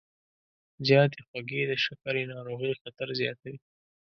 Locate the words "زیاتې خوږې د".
0.87-1.73